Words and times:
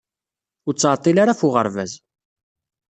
Ur 0.67 0.73
ttɛeḍḍil 0.75 1.17
ara 1.19 1.33
ɣef 1.33 1.41
uɣerbaz. 1.47 1.91